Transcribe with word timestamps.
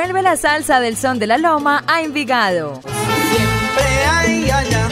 Vuelve 0.00 0.22
la 0.22 0.36
salsa 0.36 0.78
del 0.78 0.96
son 0.96 1.18
de 1.18 1.26
la 1.26 1.38
loma 1.38 1.82
a 1.88 2.02
Envigado. 2.02 2.80
Siempre 2.84 4.04
hay 4.08 4.48
allá. 4.48 4.88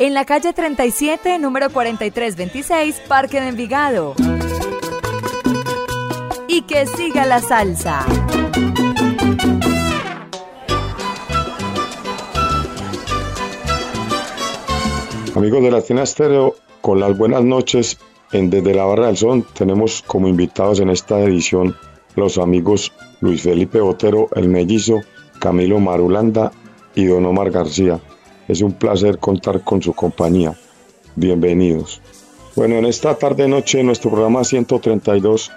En 0.00 0.12
la 0.12 0.26
calle 0.26 0.52
37, 0.52 1.38
número 1.38 1.70
4326, 1.70 3.00
Parque 3.08 3.40
de 3.40 3.48
Envigado. 3.48 4.16
Y 6.46 6.60
que 6.62 6.86
siga 6.86 7.24
la 7.24 7.40
salsa. 7.40 8.04
Amigos 15.34 15.62
de 15.62 15.70
Latina 15.70 16.02
Estéreo, 16.02 16.54
con 16.82 17.00
las 17.00 17.16
buenas 17.16 17.42
noches 17.44 17.98
en 18.32 18.50
Desde 18.50 18.74
la 18.74 18.84
Barra 18.84 19.06
del 19.06 19.16
Son 19.16 19.42
tenemos 19.54 20.02
como 20.06 20.28
invitados 20.28 20.80
en 20.80 20.90
esta 20.90 21.20
edición 21.20 21.76
los 22.14 22.38
amigos 22.38 22.92
Luis 23.20 23.42
Felipe 23.42 23.80
Botero, 23.80 24.28
el 24.34 24.48
mellizo, 24.48 25.00
Camilo 25.40 25.80
Marulanda 25.80 26.52
y 26.94 27.06
Don 27.06 27.24
Omar 27.26 27.50
García. 27.50 28.00
Es 28.48 28.60
un 28.60 28.72
placer 28.72 29.18
contar 29.18 29.62
con 29.62 29.82
su 29.82 29.92
compañía. 29.92 30.56
Bienvenidos. 31.16 32.00
Bueno, 32.56 32.76
en 32.76 32.86
esta 32.86 33.14
tarde 33.14 33.46
noche, 33.46 33.80
en 33.80 33.86
nuestro 33.86 34.10
programa 34.10 34.44
132, 34.44 35.52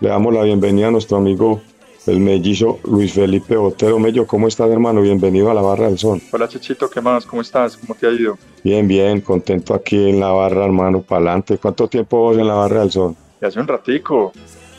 le 0.00 0.08
damos 0.08 0.32
la 0.32 0.42
bienvenida 0.42 0.88
a 0.88 0.90
nuestro 0.90 1.18
amigo 1.18 1.60
el 2.06 2.20
mellizo 2.20 2.78
Luis 2.84 3.12
Felipe 3.12 3.56
Botero. 3.56 3.98
Mello, 3.98 4.26
¿cómo 4.26 4.48
estás, 4.48 4.70
hermano? 4.70 5.02
Bienvenido 5.02 5.50
a 5.50 5.54
la 5.54 5.60
Barra 5.60 5.86
del 5.86 5.98
Son. 5.98 6.20
Hola, 6.30 6.48
Chechito, 6.48 6.88
¿qué 6.88 7.00
más? 7.00 7.26
¿Cómo 7.26 7.42
estás? 7.42 7.76
¿Cómo 7.76 7.94
te 7.94 8.06
ha 8.06 8.10
ido? 8.10 8.38
Bien, 8.62 8.86
bien, 8.86 9.20
contento 9.20 9.74
aquí 9.74 10.10
en 10.10 10.20
la 10.20 10.30
Barra, 10.30 10.64
hermano, 10.64 11.02
para 11.02 11.18
adelante. 11.18 11.58
¿Cuánto 11.58 11.88
tiempo 11.88 12.18
vos 12.18 12.38
en 12.38 12.46
la 12.46 12.54
Barra 12.54 12.80
del 12.80 12.90
Son? 12.90 13.16
Y 13.40 13.44
hace 13.44 13.60
un 13.60 13.66
ratico, 13.66 14.32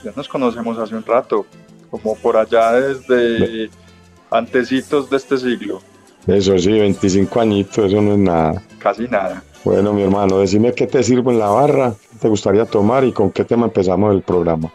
ya 0.03 0.11
nos 0.15 0.27
conocemos 0.27 0.77
hace 0.77 0.95
un 0.95 1.03
rato, 1.03 1.45
como 1.91 2.15
por 2.15 2.37
allá 2.37 2.73
desde 2.73 3.69
antecitos 4.31 5.09
de 5.09 5.17
este 5.17 5.37
siglo. 5.37 5.81
Eso 6.25 6.57
sí, 6.57 6.71
25 6.71 7.39
añitos, 7.39 7.77
eso 7.85 8.01
no 8.01 8.13
es 8.13 8.19
nada. 8.19 8.61
Casi 8.79 9.07
nada. 9.07 9.43
Bueno, 9.63 9.93
mi 9.93 10.01
hermano, 10.03 10.39
decime 10.39 10.73
qué 10.73 10.87
te 10.87 11.03
sirvo 11.03 11.31
en 11.31 11.39
la 11.39 11.49
barra, 11.49 11.93
qué 12.11 12.19
te 12.19 12.27
gustaría 12.29 12.65
tomar 12.65 13.03
y 13.03 13.11
con 13.11 13.31
qué 13.31 13.43
tema 13.43 13.65
empezamos 13.65 14.13
el 14.13 14.21
programa. 14.21 14.71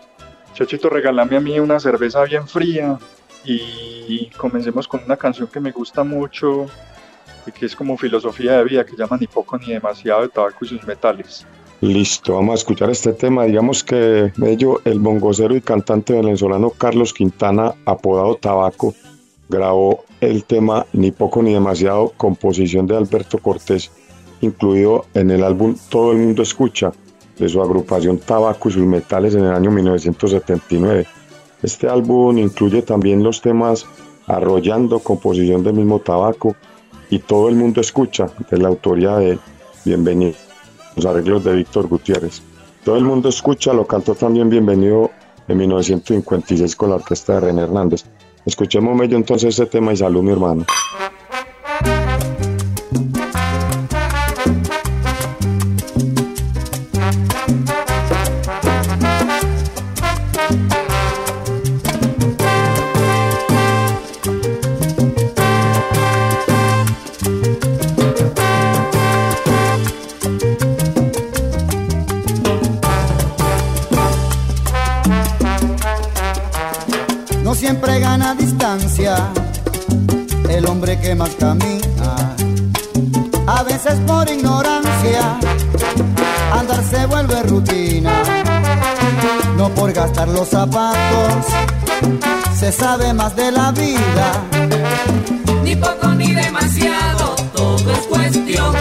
Chechito, 0.55 0.89
regálame 0.89 1.37
a 1.37 1.41
mí 1.41 1.59
una 1.59 1.81
cerveza 1.81 2.23
bien 2.25 2.47
fría 2.47 2.99
y 3.45 4.31
comencemos 4.37 4.87
con 4.87 5.03
una 5.05 5.17
canción 5.17 5.49
que 5.49 5.61
me 5.61 5.73
gusta 5.73 6.05
mucho 6.05 6.67
y 7.47 7.53
que 7.53 7.67
es 7.67 7.77
como 7.77 7.97
filosofía 7.97 8.59
de 8.59 8.65
vida, 8.65 8.85
que 8.85 8.97
llama 8.97 9.17
Ni 9.19 9.27
poco 9.27 9.59
ni 9.59 9.73
demasiado 9.73 10.23
de 10.23 10.29
tabaco 10.29 10.65
y 10.65 10.69
sus 10.69 10.85
metales. 10.85 11.47
Listo, 11.81 12.35
vamos 12.35 12.53
a 12.53 12.55
escuchar 12.55 12.91
este 12.91 13.13
tema. 13.13 13.45
Digamos 13.45 13.83
que 13.83 14.33
Mello, 14.37 14.81
el 14.85 15.01
bongocero 15.01 15.57
y 15.57 15.61
cantante 15.61 16.13
venezolano 16.13 16.71
Carlos 16.71 17.13
Quintana, 17.13 17.75
apodado 17.85 18.37
Tabaco, 18.37 18.95
grabó 19.49 20.05
el 20.21 20.45
tema 20.45 20.87
Ni 20.93 21.11
poco 21.11 21.43
ni 21.43 21.55
demasiado, 21.55 22.13
composición 22.17 22.87
de 22.87 22.97
Alberto 22.97 23.39
Cortés, 23.39 23.91
incluido 24.41 25.07
en 25.15 25.33
el 25.33 25.43
álbum 25.43 25.77
Todo 25.89 26.13
el 26.13 26.19
mundo 26.19 26.43
escucha, 26.43 26.93
de 27.39 27.49
su 27.49 27.63
agrupación 27.63 28.19
Tabaco 28.19 28.69
y 28.69 28.73
sus 28.73 28.85
metales 28.85 29.35
en 29.35 29.45
el 29.45 29.53
año 29.53 29.71
1979. 29.71 31.07
Este 31.63 31.89
álbum 31.89 32.39
incluye 32.39 32.83
también 32.83 33.23
los 33.23 33.41
temas 33.41 33.87
Arrollando, 34.27 35.01
composición 35.01 35.65
del 35.65 35.75
mismo 35.75 35.99
Tabaco, 35.99 36.55
y 37.11 37.19
Todo 37.19 37.49
el 37.49 37.57
mundo 37.57 37.81
escucha, 37.81 38.29
de 38.51 38.57
la 38.59 38.69
autoría 38.69 39.17
de 39.17 39.39
Bienvenido, 39.85 40.35
los 40.97 41.05
arreglos 41.05 41.45
de 41.45 41.57
Víctor 41.57 41.89
Gutiérrez. 41.89 42.41
Todo 42.85 42.97
el 42.97 43.05
mundo 43.05 43.29
escucha, 43.29 43.73
lo 43.73 43.87
cantó 43.87 44.15
también 44.15 44.49
Bienvenido 44.49 45.11
en 45.49 45.59
1956 45.59 46.77
con 46.77 46.91
la 46.91 46.97
orquesta 46.97 47.35
de 47.35 47.41
René 47.41 47.63
Hernández. 47.63 48.05
Escuchemos 48.47 48.97
medio 48.97 49.17
entonces 49.17 49.51
este 49.51 49.67
tema 49.67 49.93
y 49.93 49.97
salud, 49.97 50.23
mi 50.23 50.33
hermano. 50.33 50.65
Que 81.01 81.15
más 81.15 81.31
camina. 81.37 82.35
A 83.47 83.63
veces 83.63 83.99
por 84.07 84.29
ignorancia 84.29 85.39
andar 86.53 86.83
se 86.85 87.07
vuelve 87.07 87.43
rutina. 87.45 88.23
No 89.57 89.69
por 89.71 89.93
gastar 89.93 90.29
los 90.29 90.49
zapatos 90.49 91.47
se 92.59 92.73
sabe 92.73 93.13
más 93.13 93.35
de 93.37 93.51
la 93.51 93.73
vida. 93.73 94.33
Ni 95.65 95.77
poco 95.77 96.09
ni 96.09 96.35
demasiado, 96.35 97.37
todo 97.55 97.93
es 97.93 98.07
cuestión 98.09 98.75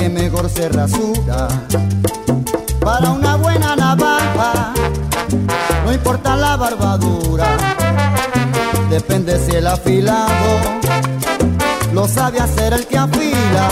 que 0.00 0.08
mejor 0.08 0.48
se 0.48 0.68
rasura. 0.70 1.48
Para 2.80 3.10
una 3.10 3.36
buena 3.36 3.76
navaja, 3.76 4.72
no 5.84 5.92
importa 5.92 6.36
la 6.36 6.56
barbadura, 6.56 7.46
depende 8.88 9.38
si 9.38 9.56
el 9.56 9.66
afilado 9.66 10.50
lo 11.92 12.08
sabe 12.08 12.40
hacer 12.40 12.72
el 12.72 12.86
que 12.86 12.96
afila. 12.96 13.68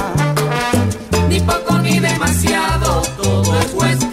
Ni 1.30 1.40
poco 1.40 1.78
ni 1.78 1.98
demasiado, 1.98 3.02
todo 3.22 3.58
es 3.58 3.66
cuestión 3.66 4.07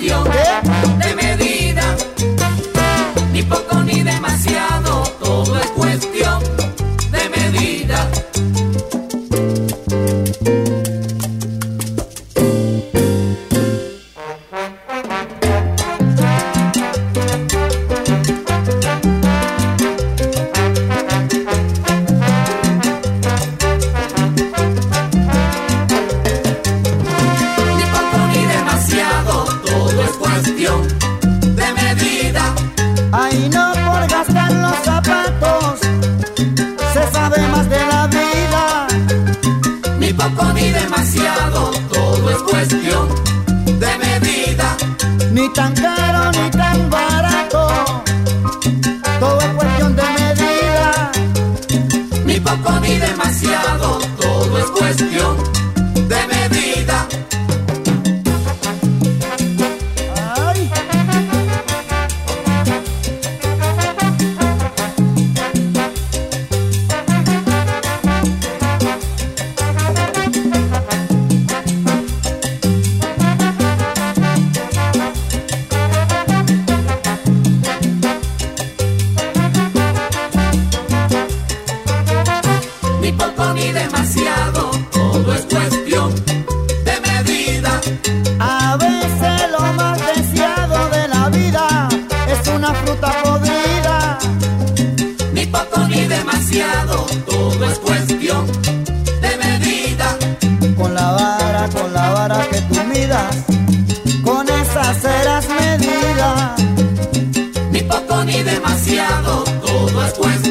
después 110.18 110.45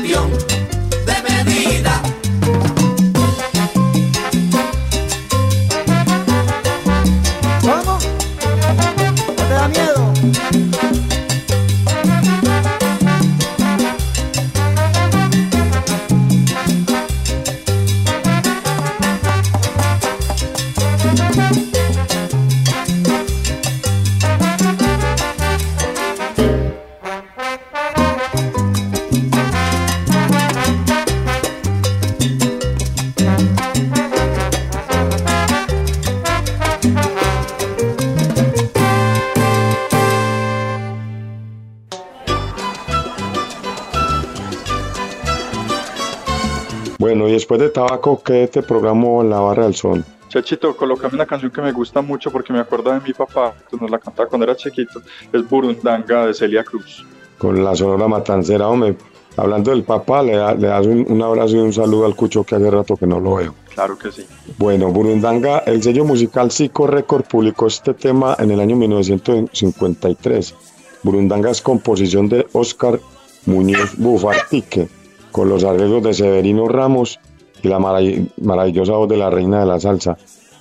Tabaco, 47.75 48.23
¿qué 48.23 48.47
te 48.47 48.63
programó 48.63 49.21
en 49.21 49.31
la 49.31 49.41
barra 49.41 49.65
del 49.65 49.75
sol? 49.75 50.05
Chachito, 50.29 50.77
colócame 50.77 51.15
una 51.15 51.27
canción 51.27 51.51
que 51.51 51.61
me 51.61 51.73
gusta 51.73 52.01
mucho 52.01 52.31
porque 52.31 52.53
me 52.53 52.61
acuerda 52.61 52.95
de 52.95 53.01
mi 53.01 53.13
papá, 53.13 53.53
que 53.69 53.77
nos 53.77 53.91
la 53.91 53.99
cantaba 53.99 54.29
cuando 54.29 54.45
era 54.45 54.55
chiquito. 54.55 55.03
Es 55.33 55.49
Burundanga 55.49 56.27
de 56.27 56.35
Celia 56.35 56.63
Cruz. 56.63 57.05
Con 57.37 57.63
la 57.65 57.75
sonora 57.75 58.07
matancera, 58.07 58.69
hombre. 58.69 58.97
Hablando 59.37 59.73
del 59.73 59.83
papá, 59.83 60.23
le, 60.23 60.37
das 60.37 60.87
un, 60.87 61.21
abrazo 61.21 61.57
y 61.57 61.59
un 61.59 61.73
saludo 61.73 62.07
al 62.07 62.15
Cucho 62.15 62.45
que 62.45 62.55
hace 62.55 62.71
rato 62.71 62.97
que 62.97 63.09
no 63.09 63.19
lo 63.19 63.35
veo. 63.35 63.55
Claro 63.75 63.99
que 63.99 64.13
sí. 64.13 64.25
Bueno, 64.57 64.93
Burundanga, 64.93 65.59
el 65.67 65.83
sello 65.83 66.05
musical 66.05 66.53
Psico 66.53 66.87
Record 66.87 67.25
publicó 67.25 67.67
este 67.67 67.95
tema 67.95 68.37
en 68.39 68.53
el 68.53 68.61
año 68.61 68.77
1953. 68.77 70.55
Burundanga 71.03 71.51
es 71.51 71.61
composición 71.61 72.29
de 72.29 72.47
Oscar 72.53 73.01
Muñoz 73.47 73.97
Bufartique, 73.97 74.89
con 75.33 75.49
los 75.49 75.65
arreglos 75.65 76.05
de 76.05 76.15
Severino 76.15 76.69
Ramos 76.69 77.19
y 77.65 77.69
la 77.69 77.79
maravillosa 77.79 78.93
voz 78.93 79.09
de 79.09 79.17
la 79.17 79.31
reina 79.31 79.61
de 79.61 79.67
la 79.67 79.81
salsa. 79.81 80.17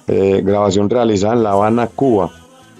Eh, 0.08 0.42
grabación 0.44 0.90
realizada 0.90 1.34
en 1.34 1.44
La 1.44 1.52
Habana, 1.52 1.88
Cuba. 1.88 2.32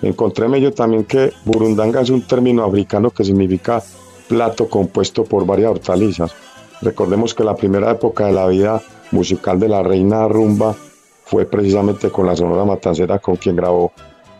Encontré 0.02 0.46
en 0.46 0.56
ello 0.56 0.74
también 0.74 1.04
que 1.04 1.34
burundanga 1.46 2.02
es 2.02 2.10
un 2.10 2.22
término 2.22 2.64
africano 2.64 3.12
que 3.12 3.24
significa 3.24 3.84
plato 4.28 4.70
compuesto 4.70 5.26
por 5.26 5.46
varias 5.46 5.72
hortalizas. 5.72 6.34
Recordemos 6.82 7.34
que 7.34 7.44
la 7.44 7.56
primera 7.56 7.92
época 7.92 8.26
de 8.28 8.34
la 8.34 8.48
vida 8.48 8.82
musical 9.12 9.60
de 9.60 9.70
la 9.70 9.84
reina 9.84 10.28
rumba 10.28 10.76
fue 11.26 11.46
precisamente 11.46 12.10
con 12.10 12.26
la 12.26 12.36
Sonora 12.36 12.66
Matancera 12.66 13.20
con 13.20 13.36
quien 13.36 13.56
grabó 13.56 13.92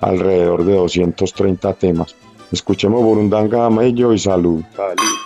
alrededor 0.02 0.66
de 0.66 0.76
230 0.76 1.74
temas. 1.74 2.16
Escuchemos 2.52 3.02
Burundanga 3.02 3.66
Amello 3.66 4.14
y 4.14 4.20
salud. 4.20 4.62
le 4.62 5.23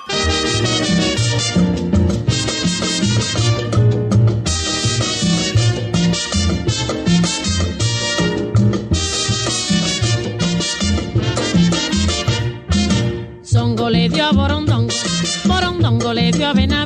Borondongo 16.07 16.13
le 16.13 16.31
dio 16.31 16.47
a 16.47 16.53
Benavé, 16.53 16.76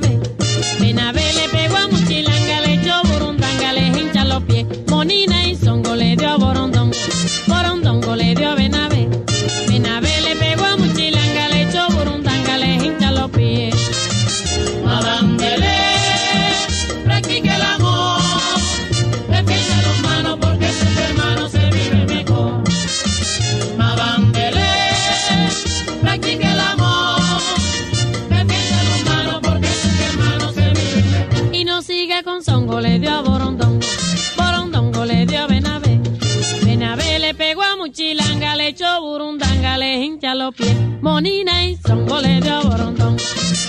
hecho 38.71 39.01
burundanga, 39.01 39.77
le 39.77 39.95
hincha 39.97 40.33
los 40.33 40.55
pies. 40.55 40.73
Monina 41.01 41.65
y 41.65 41.75
songo 41.75 42.21
le 42.21 42.39
dio 42.39 42.61
borondón, 42.63 43.17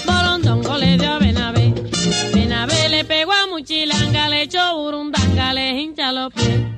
borondongo 0.06 0.78
le 0.78 0.96
dio 0.96 1.18
benavé. 1.18 1.74
Benavé 2.32 2.88
le 2.88 3.04
pegó 3.04 3.32
a 3.32 3.48
muchilanga, 3.48 4.28
le 4.28 4.42
hecho 4.42 4.60
burundanga, 4.76 5.54
le 5.54 5.80
hincha 5.80 6.12
los 6.12 6.32
pies. 6.32 6.71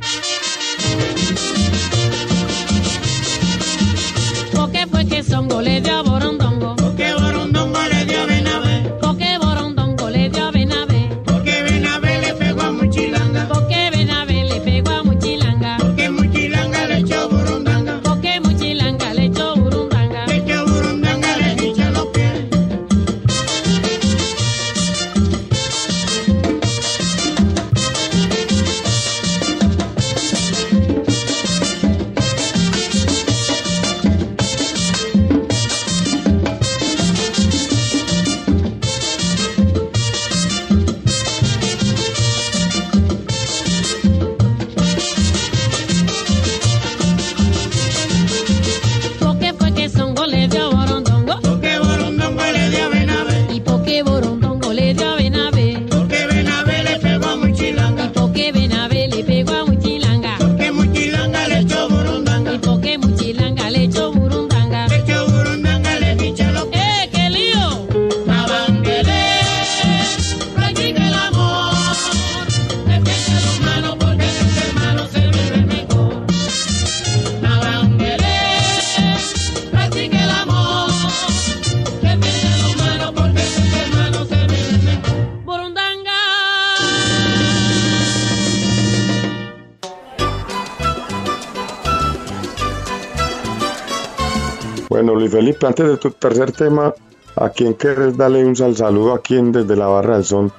Tu 96.05 96.11
tercer 96.11 96.53
tema, 96.53 96.93
¿a 97.35 97.49
quién 97.49 97.73
quieres 97.73 98.15
darle 98.15 98.45
un 98.45 98.55
sal 98.55 98.77
saludo? 98.77 99.15
¿A 99.15 99.23
quién 99.23 99.53
desde 99.53 99.75
la 99.75 99.87
Barra 99.87 100.17
del 100.17 100.25
Son 100.25 100.53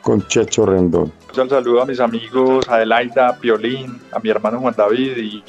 con 0.00 0.24
Checho 0.28 0.64
Rendón? 0.64 1.12
Un 1.36 1.50
saludo 1.50 1.82
a 1.82 1.86
mis 1.86 1.98
amigos, 1.98 2.68
Adelaida, 2.68 3.30
a 3.30 3.36
Piolín, 3.36 4.00
a 4.12 4.20
mi 4.20 4.30
hermano 4.30 4.60
Juan 4.60 4.74
David 4.76 5.16
y, 5.16 5.42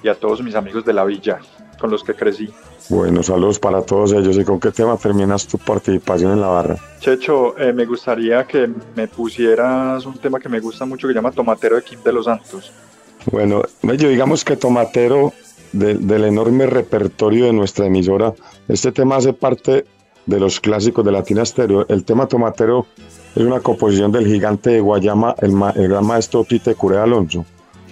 y 0.00 0.08
a 0.08 0.14
todos 0.14 0.40
mis 0.44 0.54
amigos 0.54 0.84
de 0.84 0.92
la 0.92 1.04
villa 1.04 1.40
con 1.80 1.90
los 1.90 2.04
que 2.04 2.14
crecí. 2.14 2.48
Bueno, 2.88 3.24
saludos 3.24 3.58
para 3.58 3.82
todos 3.82 4.12
ellos. 4.12 4.36
¿Y 4.36 4.44
con 4.44 4.60
qué 4.60 4.70
tema 4.70 4.96
terminas 4.96 5.44
tu 5.48 5.58
participación 5.58 6.30
en 6.30 6.40
la 6.40 6.46
barra? 6.46 6.76
Checho, 7.00 7.58
eh, 7.58 7.72
me 7.72 7.86
gustaría 7.86 8.46
que 8.46 8.70
me 8.94 9.08
pusieras 9.08 10.06
un 10.06 10.18
tema 10.18 10.38
que 10.38 10.48
me 10.48 10.60
gusta 10.60 10.84
mucho 10.84 11.08
que 11.08 11.14
se 11.14 11.18
llama 11.18 11.32
Tomatero 11.32 11.74
de 11.74 11.82
Kim 11.82 12.00
de 12.04 12.12
los 12.12 12.26
Santos. 12.26 12.70
Bueno, 13.32 13.62
yo 13.82 14.08
digamos 14.08 14.44
que 14.44 14.56
Tomatero, 14.56 15.32
de- 15.72 15.94
del 15.94 16.24
enorme 16.24 16.66
repertorio 16.66 17.46
de 17.46 17.52
nuestra 17.52 17.86
emisora, 17.86 18.34
este 18.68 18.92
tema 18.92 19.16
hace 19.16 19.32
parte 19.32 19.84
de 20.26 20.40
los 20.40 20.60
clásicos 20.60 21.04
de 21.04 21.12
Latina 21.12 21.44
Stereo. 21.44 21.86
El 21.88 22.04
tema 22.04 22.26
Tomatero 22.26 22.86
es 23.34 23.42
una 23.42 23.60
composición 23.60 24.12
del 24.12 24.26
gigante 24.26 24.70
de 24.70 24.80
Guayama, 24.80 25.34
el, 25.40 25.52
gran 25.88 26.06
maestro 26.06 26.44
Tite 26.44 26.74
Curé 26.74 26.98
Alonso, 26.98 27.44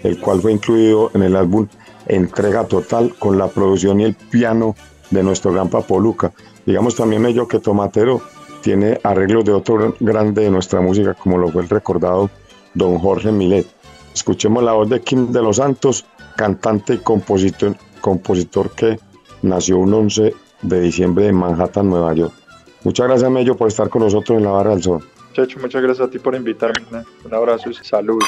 el 0.02 0.18
cual 0.20 0.40
fue 0.40 0.52
incluido 0.52 1.10
en 1.14 1.22
el 1.22 1.36
álbum 1.36 1.66
Entrega 2.06 2.64
Total 2.64 3.14
con 3.18 3.38
la 3.38 3.48
producción 3.48 4.00
y 4.00 4.04
el 4.04 4.14
piano 4.14 4.74
de 5.10 5.22
nuestro 5.22 5.52
gran 5.52 5.68
Papo 5.68 5.98
Luca. 6.00 6.32
Digamos 6.64 6.94
también 6.94 7.24
ello 7.26 7.48
que 7.48 7.58
Tomatero 7.58 8.20
tiene 8.62 8.98
arreglos 9.02 9.44
de 9.44 9.52
otro 9.52 9.76
gran- 9.76 9.94
grande 10.00 10.42
de 10.42 10.50
nuestra 10.50 10.80
música, 10.80 11.14
como 11.14 11.38
lo 11.38 11.48
fue 11.48 11.62
el 11.62 11.68
recordado 11.68 12.30
don 12.74 12.98
Jorge 12.98 13.32
Milet. 13.32 13.66
Escuchemos 14.14 14.62
la 14.62 14.72
voz 14.72 14.88
de 14.88 15.00
Kim 15.00 15.32
de 15.32 15.42
los 15.42 15.56
Santos, 15.56 16.04
cantante 16.38 16.94
y 16.94 16.98
compositor, 16.98 17.74
compositor 18.00 18.70
que 18.70 18.96
nació 19.42 19.78
un 19.78 19.92
11 19.92 20.32
de 20.62 20.80
diciembre 20.80 21.26
en 21.26 21.34
Manhattan, 21.34 21.90
Nueva 21.90 22.14
York. 22.14 22.32
Muchas 22.84 23.08
gracias, 23.08 23.28
Mello, 23.28 23.56
por 23.56 23.66
estar 23.66 23.88
con 23.88 24.02
nosotros 24.02 24.38
en 24.38 24.44
la 24.44 24.52
Barra 24.52 24.70
del 24.70 24.82
Sol. 24.82 25.02
Checho, 25.32 25.58
muchas 25.58 25.82
gracias 25.82 26.06
a 26.06 26.10
ti 26.10 26.20
por 26.20 26.36
invitarme. 26.36 27.02
Un 27.24 27.34
abrazo 27.34 27.70
y 27.70 27.74
salud. 27.74 28.22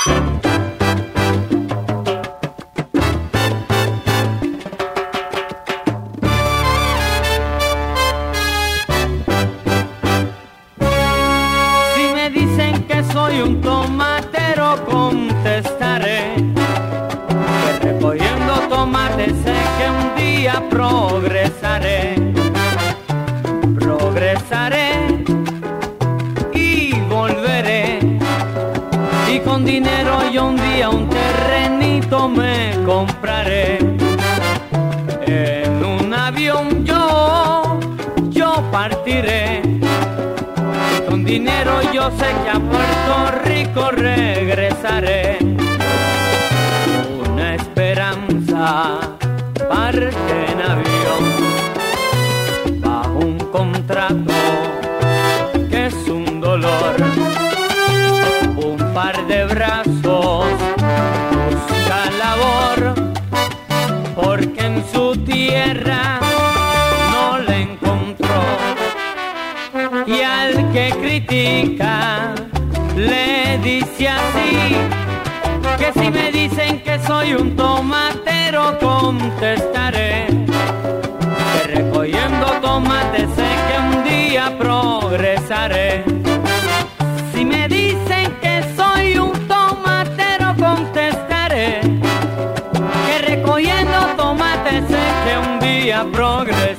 Me 32.10 32.76
compraré. 32.84 33.78
En 35.26 35.84
un 35.84 36.12
avión 36.12 36.84
yo, 36.84 37.78
yo 38.30 38.62
partiré. 38.72 39.62
Con 41.08 41.24
dinero 41.24 41.80
yo 41.92 42.10
sé 42.18 42.26
que 42.42 42.50
a 42.50 42.58
Puerto 42.58 43.30
Rico 43.44 43.90
regresaré. 43.92 45.38
Una 47.30 47.54
esperanza 47.54 48.98
parte 49.68 50.10
en 50.50 50.60
avión 50.62 51.22
bajo 52.80 53.18
un 53.18 53.38
contrato 53.38 54.34
que 55.70 55.86
es 55.86 55.94
un 56.08 56.40
dolor. 56.40 56.96
Un 58.56 58.76
par 58.92 59.16
de 59.28 59.44
brazos 59.44 59.99
si 75.94 76.10
me 76.10 76.30
dicen 76.30 76.80
que 76.80 76.98
soy 77.00 77.34
un 77.34 77.56
tomatero 77.56 78.78
contestaré. 78.78 80.26
Que 80.26 81.74
recogiendo 81.74 82.46
tomates 82.60 83.28
sé 83.34 83.48
que 83.68 83.96
un 83.96 84.04
día 84.04 84.56
progresaré. 84.58 86.04
Si 87.32 87.44
me 87.44 87.68
dicen 87.68 88.32
que 88.40 88.62
soy 88.76 89.18
un 89.18 89.32
tomatero 89.48 90.54
contestaré. 90.58 91.80
Que 93.06 93.18
recogiendo 93.26 93.98
tomates 94.16 94.84
sé 94.88 95.04
que 95.24 95.38
un 95.38 95.60
día 95.60 96.06
progresaré 96.12 96.69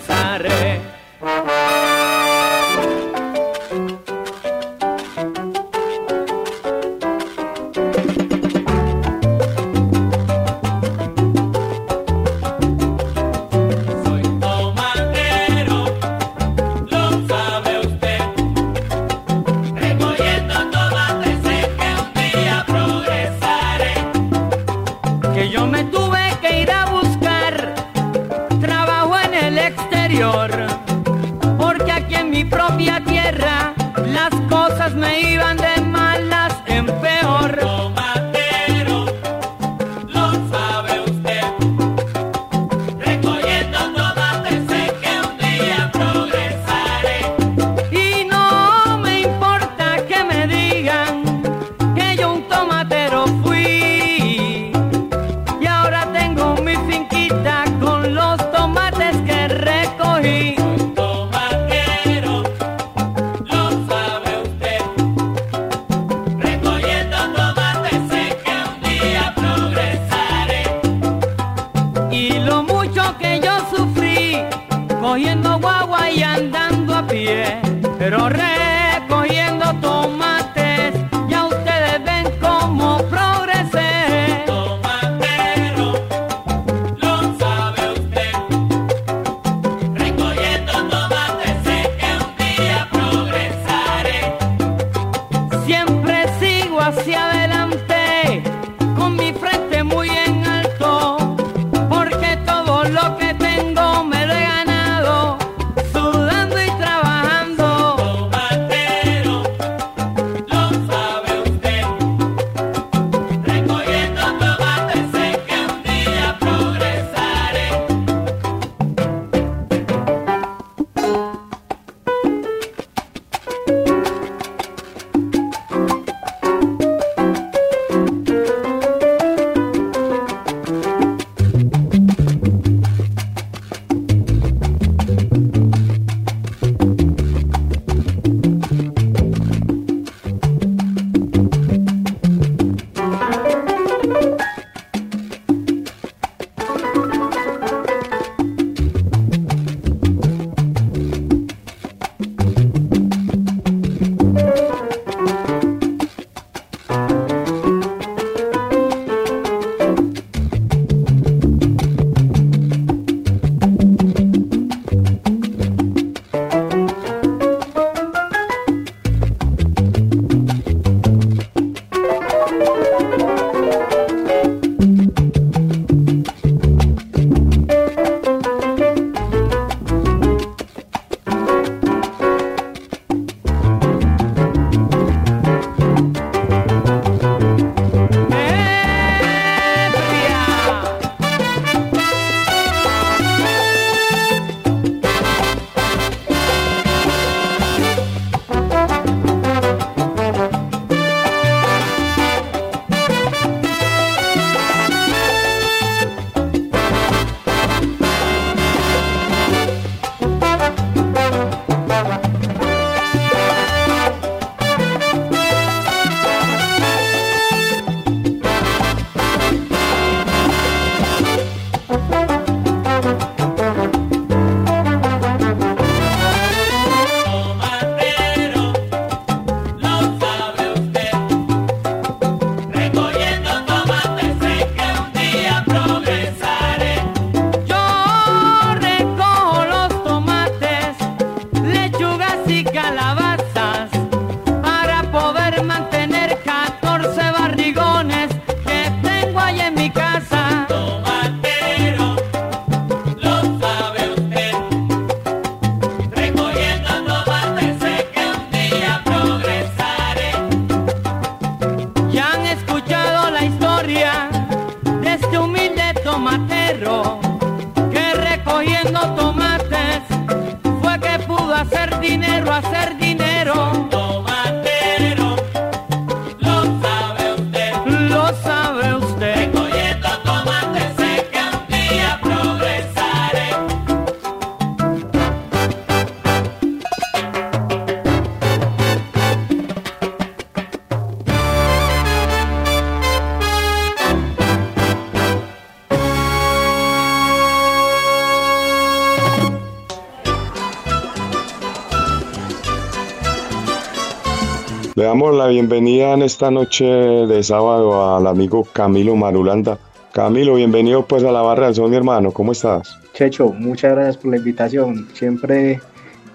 bienvenida 305.52 306.14
en 306.14 306.22
esta 306.22 306.50
noche 306.50 306.86
de 306.86 307.44
sábado 307.44 308.16
al 308.16 308.26
amigo 308.28 308.66
Camilo 308.72 309.16
Marulanda. 309.16 309.78
Camilo, 310.14 310.56
bienvenido 310.56 311.06
pues 311.06 311.24
a 311.24 311.32
la 311.32 311.42
barra 311.42 311.68
del 311.68 311.76
son, 311.76 311.90
mi 311.92 311.98
hermano. 311.98 312.32
¿Cómo 312.32 312.54
estás? 312.54 312.98
Checho, 313.14 313.50
muchas 313.50 313.92
gracias 313.94 314.18
por 314.18 314.32
la 314.32 314.38
invitación. 314.38 315.08
Siempre 315.14 315.80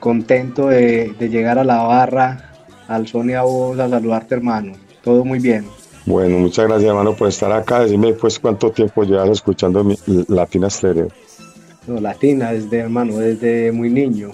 contento 0.00 0.68
de, 0.68 1.14
de 1.18 1.29
llegar 1.29 1.59
a 1.59 1.64
la 1.64 1.83
barra, 1.83 2.52
al 2.88 3.07
son 3.07 3.31
y 3.31 3.33
a 3.35 3.42
vos, 3.42 3.79
a 3.79 3.88
saludarte, 3.88 4.35
hermano. 4.35 4.72
Todo 5.02 5.24
muy 5.24 5.38
bien. 5.38 5.66
Bueno, 6.05 6.38
muchas 6.38 6.66
gracias, 6.66 6.88
hermano, 6.88 7.14
por 7.14 7.29
estar 7.29 7.50
acá. 7.52 7.81
Decime 7.81 8.12
pues 8.12 8.38
cuánto 8.38 8.70
tiempo 8.70 9.02
llevas 9.05 9.31
escuchando 9.31 9.83
mi- 9.83 9.98
Latina 10.29 10.68
Stereo. 10.70 11.09
No, 11.87 12.00
latina, 12.00 12.52
desde 12.52 12.79
hermano, 12.81 13.16
desde 13.18 13.72
muy 13.72 13.88
niño. 13.90 14.31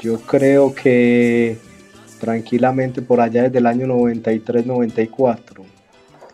Yo 0.00 0.20
creo 0.20 0.74
que 0.74 1.58
tranquilamente 2.18 3.02
por 3.02 3.20
allá 3.20 3.44
desde 3.44 3.58
el 3.58 3.66
año 3.66 3.86
93, 3.86 4.66
94. 4.66 5.64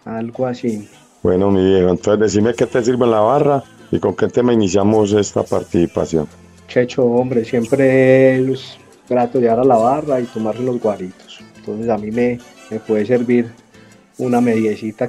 Algo 0.04 0.46
así. 0.46 0.88
Bueno, 1.22 1.50
mi 1.50 1.64
viejo, 1.64 1.88
entonces 1.90 2.20
decime 2.34 2.54
qué 2.54 2.66
te 2.66 2.82
sirve 2.84 3.04
en 3.04 3.10
la 3.12 3.20
barra 3.20 3.62
y 3.90 3.98
con 3.98 4.14
qué 4.14 4.28
tema 4.28 4.52
iniciamos 4.52 5.12
esta 5.12 5.42
participación. 5.42 6.26
Checho, 6.68 7.04
hombre, 7.04 7.44
siempre 7.44 8.38
es 8.52 8.76
grato 9.08 9.38
llegar 9.38 9.58
a 9.60 9.64
la 9.64 9.76
barra 9.76 10.20
y 10.20 10.24
tomarse 10.24 10.62
los 10.62 10.80
guaritos. 10.80 11.40
Entonces 11.56 11.88
a 11.88 11.96
mí 11.98 12.10
me, 12.10 12.38
me 12.70 12.78
puede 12.80 13.06
servir 13.06 13.50
una 14.18 14.40
mediecita 14.40 15.08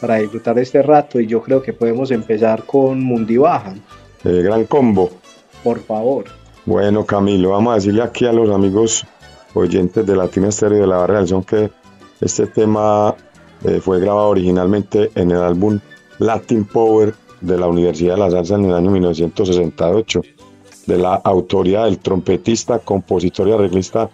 para 0.00 0.16
disfrutar 0.16 0.58
este 0.60 0.80
rato 0.82 1.18
y 1.18 1.26
yo 1.26 1.42
creo 1.42 1.60
que 1.60 1.72
podemos 1.72 2.10
empezar 2.12 2.62
con 2.64 3.02
Mundibaja, 3.02 3.74
Eh, 4.24 4.42
gran 4.42 4.64
combo. 4.66 5.10
por 5.64 5.80
favor. 5.80 6.26
Bueno, 6.66 7.04
Camilo, 7.04 7.50
vamos 7.50 7.72
a 7.72 7.74
decirle 7.76 8.02
aquí 8.02 8.26
a 8.26 8.32
los 8.32 8.48
amigos 8.50 9.04
oyentes 9.54 10.06
de 10.06 10.16
Latina 10.16 10.50
Stereo 10.50 10.78
y 10.78 10.80
de 10.82 10.86
la 10.86 10.98
Barra 10.98 11.26
Son 11.26 11.42
que 11.42 11.70
este 12.20 12.46
tema 12.46 13.14
eh, 13.64 13.80
fue 13.80 14.00
grabado 14.00 14.28
originalmente 14.28 15.10
en 15.14 15.30
el 15.30 15.38
álbum 15.38 15.78
Latin 16.18 16.64
Power 16.64 17.14
de 17.40 17.58
la 17.58 17.68
Universidad 17.68 18.14
de 18.14 18.20
la 18.20 18.30
Salsa 18.30 18.56
en 18.56 18.66
el 18.66 18.74
año 18.74 18.90
1968, 18.90 20.22
de 20.86 20.98
la 20.98 21.14
autoría 21.14 21.84
del 21.84 21.98
trompetista, 21.98 22.78
compositor 22.80 23.48
y 23.48 23.52
arreglista 23.52 24.10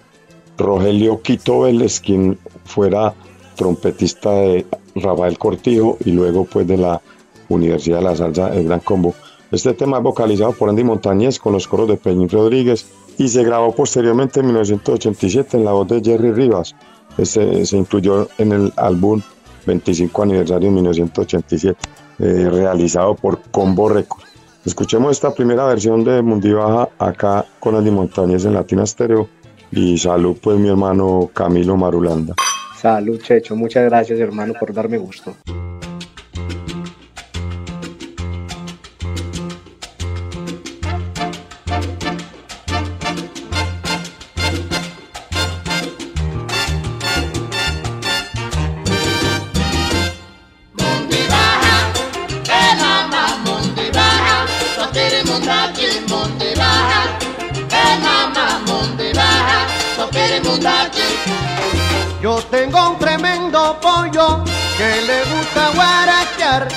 Rogelio 0.58 1.20
Quito 1.22 1.60
Vélez, 1.60 2.00
quien 2.00 2.38
fuera 2.64 3.14
trompetista 3.56 4.30
de 4.30 4.66
Rafael 4.94 5.38
Cortijo 5.38 5.96
y 6.04 6.12
luego 6.12 6.44
pues 6.44 6.66
de 6.66 6.76
la 6.76 7.00
Universidad 7.48 7.98
de 7.98 8.04
la 8.04 8.16
Salsa, 8.16 8.54
el 8.54 8.64
Gran 8.64 8.80
Combo. 8.80 9.14
Este 9.50 9.72
tema 9.74 9.98
es 9.98 10.02
vocalizado 10.02 10.52
por 10.52 10.68
Andy 10.68 10.84
Montañez 10.84 11.38
con 11.38 11.52
los 11.52 11.68
coros 11.68 11.88
de 11.88 11.96
Peñín 11.96 12.28
Rodríguez 12.28 12.86
y 13.18 13.28
se 13.28 13.44
grabó 13.44 13.74
posteriormente 13.74 14.40
en 14.40 14.46
1987 14.46 15.56
en 15.56 15.64
la 15.64 15.72
voz 15.72 15.88
de 15.88 16.02
Jerry 16.02 16.32
Rivas. 16.32 16.74
Este 17.16 17.64
se 17.64 17.76
incluyó 17.76 18.28
en 18.38 18.52
el 18.52 18.72
álbum 18.76 19.22
25 19.66 20.22
aniversario 20.22 20.68
en 20.68 20.74
1987, 20.74 21.78
eh, 22.18 22.48
realizado 22.50 23.14
por 23.14 23.40
Combo 23.50 23.88
Records. 23.88 24.26
Escuchemos 24.64 25.12
esta 25.12 25.32
primera 25.34 25.66
versión 25.66 26.04
de 26.04 26.22
Mundibaja 26.22 26.88
acá 26.98 27.44
con 27.60 27.76
Andy 27.76 27.90
Montañez 27.90 28.44
en 28.46 28.54
Latina 28.54 28.86
Stereo 28.86 29.28
y 29.70 29.98
salud 29.98 30.36
pues 30.42 30.58
mi 30.58 30.68
hermano 30.68 31.30
Camilo 31.32 31.76
Marulanda. 31.76 32.34
Salud, 32.80 33.20
Checho. 33.20 33.56
Muchas 33.56 33.84
gracias, 33.84 34.18
hermano, 34.20 34.54
por 34.58 34.72
darme 34.72 34.98
gusto. 34.98 35.34
Tengo 62.54 62.90
un 62.90 62.98
tremendo 63.00 63.76
pollo 63.80 64.44
que 64.78 65.02
le 65.08 65.18
gusta 65.32 65.70
guarachear. 65.74 66.68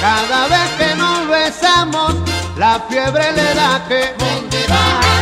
Cada 0.00 0.48
vez 0.48 0.68
que 0.78 0.96
nos 0.96 1.28
besamos, 1.28 2.14
la 2.56 2.80
fiebre 2.88 3.30
le 3.32 3.54
da 3.54 3.84
que 3.88 4.02
Mundi 4.18 4.62
baja, 4.72 5.14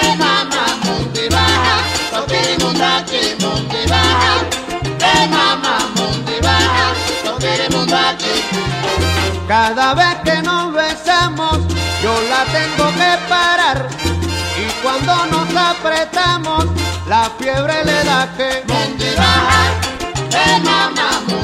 eh 0.00 0.14
mamá, 0.16 0.64
mundi 0.84 1.28
baja, 1.28 1.76
sopiri 2.10 2.56
mundachi, 2.62 3.22
mundi 3.42 3.82
baja, 3.94 4.34
eh 5.10 5.26
mamá, 5.28 5.76
mundi 5.96 6.38
baja, 6.40 6.86
sopiri 7.24 7.68
mundachi. 7.74 8.34
cada 9.48 9.94
vez 9.94 10.14
que 10.24 10.40
nos 10.42 10.72
besamos, 10.72 11.58
yo 12.00 12.14
la 12.32 12.42
tengo 12.56 12.86
que 13.00 13.12
parar. 13.28 13.88
Y 14.62 14.66
cuando 14.82 15.14
nos 15.32 15.48
apretamos, 15.56 16.75
la 17.08 17.30
fiebre 17.38 17.84
le 17.84 18.04
da 18.04 18.28
que 18.36 18.64
Mundi 18.66 19.14
baja, 19.16 19.62
eh 20.32 20.60
mamá, 20.64 21.35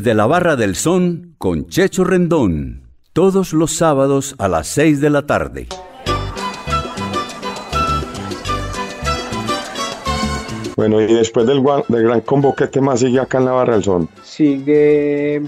Desde 0.00 0.14
la 0.14 0.26
Barra 0.26 0.56
del 0.56 0.76
Son 0.76 1.34
con 1.36 1.66
Checho 1.66 2.04
Rendón. 2.04 2.84
Todos 3.12 3.52
los 3.52 3.72
sábados 3.76 4.34
a 4.38 4.48
las 4.48 4.66
6 4.68 4.98
de 5.02 5.10
la 5.10 5.26
tarde. 5.26 5.66
Bueno, 10.74 11.02
y 11.02 11.12
después 11.12 11.46
del, 11.46 11.60
guan- 11.60 11.84
del 11.88 12.04
gran 12.04 12.22
combo, 12.22 12.54
¿qué 12.54 12.66
tema 12.68 12.96
sigue 12.96 13.20
acá 13.20 13.36
en 13.40 13.44
la 13.44 13.52
Barra 13.52 13.74
del 13.74 13.84
Son? 13.84 14.08
Sigue 14.24 15.42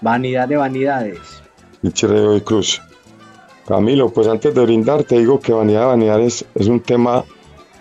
Vanidad 0.00 0.46
de 0.46 0.56
Vanidades. 0.56 1.18
Richie 1.82 2.06
Ray 2.06 2.20
Bobby 2.20 2.40
Cruz. 2.42 2.80
Camilo, 3.66 4.10
pues 4.10 4.28
antes 4.28 4.54
de 4.54 4.62
brindar 4.62 5.02
te 5.02 5.18
digo 5.18 5.40
que 5.40 5.52
Vanidad 5.52 5.80
de 5.80 5.86
Vanidades 5.86 6.44
es 6.54 6.68
un 6.68 6.78
tema 6.78 7.24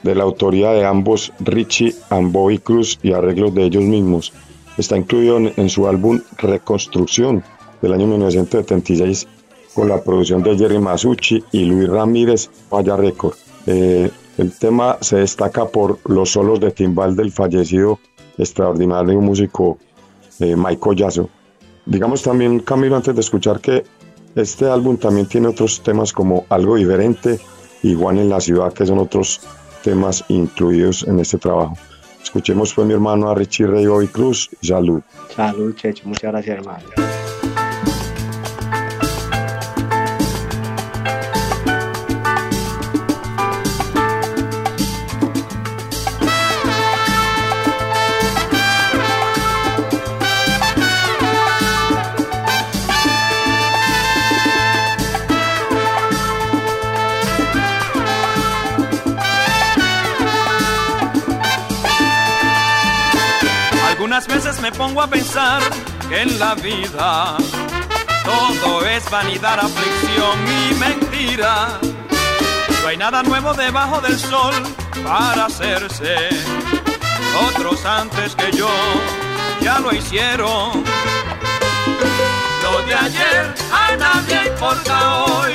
de 0.01 0.15
la 0.15 0.23
autoría 0.23 0.71
de 0.71 0.85
ambos, 0.85 1.31
Richie 1.39 1.93
and 2.09 2.31
Bobby 2.31 2.57
Cruz, 2.57 2.97
y 3.03 3.13
arreglos 3.13 3.53
de 3.53 3.65
ellos 3.65 3.83
mismos. 3.83 4.33
Está 4.77 4.97
incluido 4.97 5.37
en, 5.37 5.69
su 5.69 5.87
álbum 5.87 6.21
Reconstrucción 6.37 7.43
del 7.81 7.93
año 7.93 8.07
1976 8.07 9.27
con 9.73 9.89
la 9.89 10.01
producción 10.01 10.43
de 10.43 10.57
Jerry 10.57 10.79
Masucci 10.79 11.43
y 11.51 11.65
Luis 11.65 11.89
Ramírez, 11.89 12.49
Falla 12.69 12.95
Record. 12.95 13.35
Eh, 13.67 14.09
el 14.37 14.51
tema 14.57 14.97
se 15.01 15.17
destaca 15.17 15.65
por 15.65 15.99
los 16.09 16.31
solos 16.31 16.59
de 16.59 16.71
timbal 16.71 17.15
del 17.15 17.31
fallecido 17.31 17.99
extraordinario 18.37 19.21
músico 19.21 19.77
eh, 20.39 20.55
Yasso. 20.95 21.29
Digamos 21.85 22.23
también, 22.23 22.59
Camilo, 22.59 22.95
antes 22.95 23.15
de 23.15 23.21
escuchar 23.21 23.61
que 23.61 23.83
este 24.35 24.65
álbum 24.65 24.97
también 24.97 25.27
tiene 25.27 25.47
otros 25.47 25.81
temas 25.81 26.11
como 26.11 26.45
Algo 26.49 26.75
Diferente 26.75 27.39
y 27.81 27.93
en 27.93 28.29
la 28.29 28.41
Ciudad, 28.41 28.73
que 28.73 28.85
son 28.85 28.99
otros 28.99 29.41
temas 29.83 30.25
incluidos 30.27 31.03
en 31.07 31.19
este 31.19 31.37
trabajo. 31.37 31.77
Escuchemos 32.25 32.73
pues 32.73 32.87
mi 32.87 32.93
hermano 32.93 33.29
a 33.29 33.35
Richie 33.35 33.65
Bobby 33.87 34.07
Cruz 34.07 34.49
salud. 34.61 35.01
Salud, 35.33 35.73
Checho. 35.75 36.07
Muchas 36.07 36.31
gracias, 36.31 36.57
hermano. 36.57 37.04
Me 64.65 64.71
pongo 64.71 64.99
a 64.99 65.07
pensar 65.07 65.61
que 66.09 66.23
en 66.23 66.39
la 66.39 66.55
vida 66.55 67.37
todo 68.23 68.83
es 68.87 69.07
vanidad, 69.11 69.59
aflicción 69.59 70.37
y 70.59 70.73
mentira. 70.73 71.79
No 72.81 72.87
hay 72.87 72.97
nada 72.97 73.21
nuevo 73.21 73.53
debajo 73.53 74.01
del 74.01 74.17
sol 74.17 74.55
para 75.03 75.45
hacerse. 75.45 76.15
Otros 77.47 77.85
antes 77.85 78.33
que 78.35 78.51
yo 78.57 78.67
ya 79.61 79.77
lo 79.77 79.93
hicieron. 79.93 80.83
Lo 82.63 82.81
de 82.87 82.95
ayer 82.95 83.53
a 83.71 83.95
nadie 83.97 84.47
importa 84.47 85.25
hoy. 85.25 85.53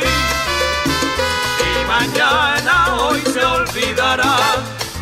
Y 1.66 1.86
mañana 1.88 2.94
hoy 2.94 3.20
se 3.22 3.44
olvidará. 3.44 4.36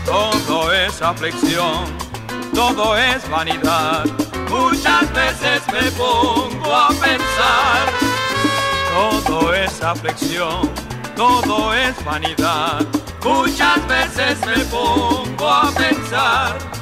Todo 0.07 0.73
es 0.73 1.03
aflicción 1.03 2.08
todo 2.55 2.97
es 2.97 3.29
vanidad. 3.31 4.05
Muchas 4.49 5.13
veces 5.13 5.63
me 5.73 5.91
pongo 5.93 6.75
a 6.75 6.89
pensar, 6.89 7.89
todo 8.93 9.55
es 9.55 9.83
aflicción, 9.83 10.71
todo 11.17 11.75
es 11.75 12.05
vanidad. 12.05 12.85
Muchas 13.25 13.87
veces 13.89 14.39
me 14.47 14.65
pongo 14.65 15.49
a 15.49 15.71
pensar. 15.73 16.78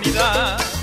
Todo 0.00 0.10
es 0.10 0.14
vanidad. 0.14 0.58
Todo 0.58 0.77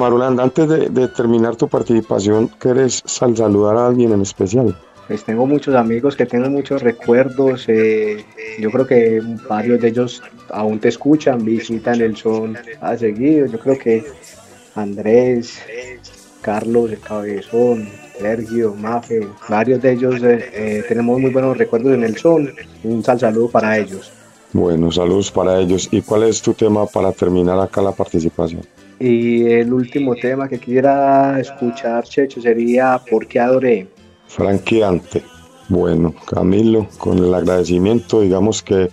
Marulanda, 0.00 0.42
antes 0.42 0.66
de, 0.66 1.08
terminar 1.08 1.56
tu 1.56 1.68
participación, 1.68 2.48
¿quieres 2.58 3.02
saludar 3.04 3.76
a 3.76 3.86
alguien 3.88 4.12
en 4.12 4.22
especial? 4.22 4.74
Pues 5.06 5.24
tengo 5.24 5.46
muchos 5.46 5.74
amigos 5.74 6.16
que 6.16 6.24
tengo 6.24 6.48
muchos 6.48 6.82
recuerdos. 6.82 7.66
Eh, 7.68 8.24
yo 8.58 8.70
creo 8.70 8.86
que 8.86 9.20
varios 9.46 9.78
de 9.80 9.88
ellos 9.88 10.22
aún 10.50 10.78
te 10.80 10.88
escuchan, 10.88 11.44
visitan 11.44 12.00
el 12.00 12.16
son 12.16 12.56
a 12.80 12.96
seguido. 12.96 13.46
Yo 13.46 13.58
creo 13.58 13.78
que 13.78 14.04
Andrés, 14.74 15.60
Carlos, 16.40 16.92
el 16.92 17.00
Cabezón, 17.00 17.86
Sergio, 18.18 18.74
Mafe, 18.74 19.28
varios 19.50 19.82
de 19.82 19.92
ellos 19.92 20.22
eh, 20.22 20.50
eh, 20.54 20.84
tenemos 20.88 21.20
muy 21.20 21.30
buenos 21.30 21.58
recuerdos 21.58 21.92
en 21.92 22.04
el 22.04 22.16
son. 22.16 22.54
Un 22.84 23.04
sal 23.04 23.20
saludo 23.20 23.50
para 23.50 23.76
ellos. 23.76 24.10
Bueno, 24.54 24.90
saludos 24.90 25.30
para 25.30 25.58
ellos. 25.58 25.88
¿Y 25.92 26.00
cuál 26.00 26.22
es 26.22 26.40
tu 26.40 26.54
tema 26.54 26.86
para 26.86 27.12
terminar 27.12 27.60
acá 27.60 27.82
la 27.82 27.92
participación? 27.92 28.62
Y 29.00 29.44
el 29.44 29.72
último 29.72 30.14
tema 30.14 30.46
que 30.46 30.58
quiera 30.58 31.40
escuchar, 31.40 32.04
Checho, 32.04 32.42
sería 32.42 33.00
¿Por 33.10 33.26
qué 33.26 33.40
adoré? 33.40 33.88
Franqueante. 34.28 35.22
Bueno, 35.70 36.14
Camilo, 36.30 36.86
con 36.98 37.16
el 37.16 37.32
agradecimiento, 37.32 38.20
digamos 38.20 38.62
que 38.62 38.90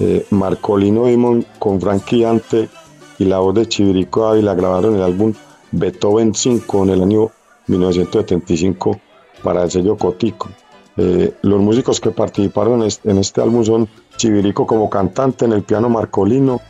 eh, 0.00 0.24
Marcolino 0.30 1.06
Dimon 1.06 1.44
con 1.58 1.80
Franqueante 1.80 2.70
y 3.18 3.24
la 3.24 3.40
voz 3.40 3.54
de 3.56 3.66
Chivirico 3.66 4.26
Ávila 4.26 4.54
grabaron 4.54 4.94
el 4.94 5.02
álbum 5.02 5.34
Beethoven 5.72 6.34
5 6.34 6.84
en 6.84 6.90
el 6.90 7.02
año 7.02 7.30
1975 7.66 9.00
para 9.42 9.64
el 9.64 9.70
sello 9.70 9.96
Cotico. 9.98 10.48
Eh, 10.96 11.34
los 11.42 11.60
músicos 11.60 12.00
que 12.00 12.10
participaron 12.10 12.88
en 13.04 13.18
este, 13.18 13.42
álbum 13.42 13.64
son 13.64 13.88
Chivirico 14.16 14.66
como 14.66 14.88
cantante 14.88 15.44
en 15.44 15.52
el 15.52 15.62
piano 15.62 15.90
Marcolino, 15.90 16.60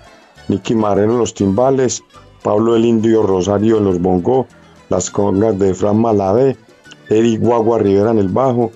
Nicky 0.48 0.74
Mareno 0.74 1.12
en 1.12 1.18
los 1.18 1.34
timbales, 1.34 2.02
Pablo 2.42 2.76
el 2.76 2.84
Indio 2.84 3.22
Rosario 3.22 3.78
en 3.78 3.84
los 3.84 4.00
bongó, 4.00 4.46
las 4.88 5.10
congas 5.10 5.58
de 5.58 5.74
Fran 5.74 6.00
Malavé, 6.00 6.56
Eric 7.08 7.40
Guagua 7.40 7.78
Rivera 7.78 8.10
en 8.10 8.18
el 8.18 8.28
bajo, 8.28 8.70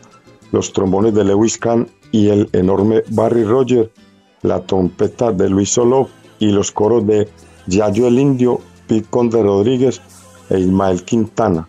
los 0.53 0.73
trombones 0.73 1.15
de 1.15 1.25
Lewis 1.25 1.59
Kahn 1.59 1.89
y 2.13 2.29
el 2.29 2.49
enorme 2.53 3.03
Barry 3.11 3.45
Roger, 3.45 3.91
la 4.43 4.61
trompeta 4.61 5.33
de 5.33 5.49
Luis 5.49 5.71
Solo 5.71 6.09
y 6.39 6.53
los 6.53 6.71
coros 6.71 7.07
de 7.07 7.29
Yayo 7.67 8.07
el 8.07 8.19
Indio, 8.19 8.61
Pete 8.87 9.07
Conde 9.09 9.43
Rodríguez 9.43 10.01
e 10.51 10.61
Ismael 10.61 11.03
Quintana. 11.05 11.67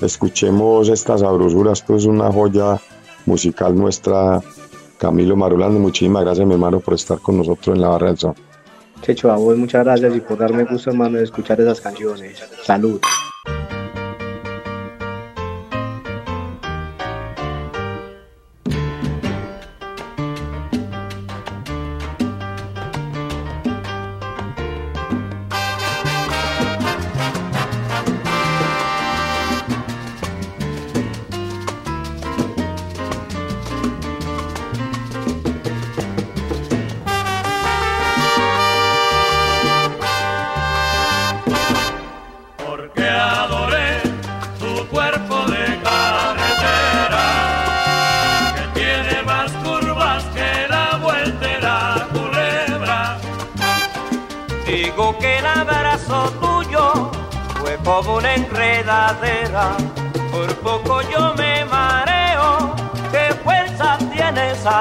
Escuchemos 0.00 0.88
estas 0.88 1.20
sabrosuras, 1.20 1.80
esto 1.80 1.96
es 1.96 2.04
una 2.04 2.32
joya 2.32 2.80
musical 3.26 3.76
nuestra. 3.76 4.42
Camilo 4.98 5.36
Marulando, 5.36 5.80
muchísimas 5.80 6.24
gracias 6.24 6.46
mi 6.46 6.54
hermano 6.54 6.80
por 6.80 6.94
estar 6.94 7.18
con 7.18 7.36
nosotros 7.36 7.74
en 7.74 7.82
la 7.82 7.88
barra 7.88 8.06
del 8.08 8.18
son. 8.18 8.34
Checho, 9.04 9.30
a 9.30 9.36
vos 9.36 9.54
muchas 9.58 9.84
gracias 9.84 10.16
y 10.16 10.20
por 10.20 10.38
darme 10.38 10.64
gusto 10.64 10.88
hermano 10.88 11.18
de 11.18 11.24
escuchar 11.24 11.60
esas 11.60 11.78
canciones. 11.78 12.42
Salud. 12.62 13.02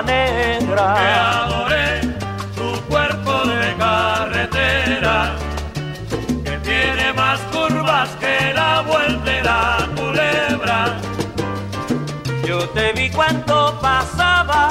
Negra. 0.06 0.96
Que 0.96 1.10
adoré 1.42 2.02
tu 2.56 2.82
cuerpo 2.88 3.34
de 3.46 3.76
carretera, 3.78 5.36
que 6.44 6.58
tiene 6.60 7.14
más 7.14 7.40
curvas 7.52 8.10
que 8.20 8.54
la 8.54 8.82
vuelta 8.82 9.32
de 9.32 9.44
la 9.44 9.90
culebra. 9.96 10.98
Yo 12.46 12.70
te 12.70 12.94
vi 12.94 13.10
cuando 13.10 13.80
pasaba 13.82 14.70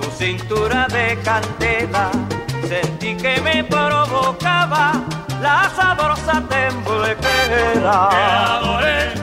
tu 0.00 0.10
cintura 0.10 0.86
de 0.88 1.18
candela, 1.24 2.10
sentí 2.68 3.16
que 3.16 3.40
me 3.40 3.64
provocaba 3.64 4.92
la 5.40 5.70
sabrosa 5.74 6.42
temblequera. 6.48 8.08
Que 8.10 8.22
adoré 8.54 9.15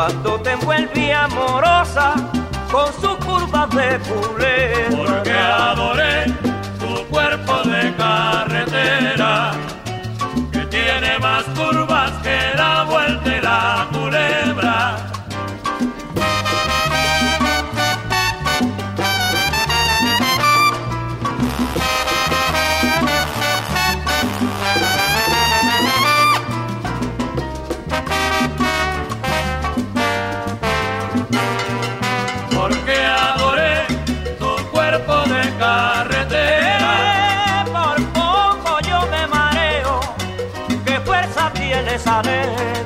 cuando 0.00 0.40
te 0.40 0.52
envuelve 0.52 1.12
amorosa 1.12 2.14
con 2.72 2.90
su 3.02 3.14
curva 3.18 3.66
de 3.66 3.98
culebra. 4.08 4.96
Porque 4.96 5.30
adoré 5.30 6.24
tu 6.78 7.06
cuerpo 7.10 7.62
de 7.68 7.94
carretera 7.96 9.52
que 10.52 10.60
tiene 10.76 11.18
más 11.18 11.44
curvas 11.54 11.89
Porque 42.22 42.79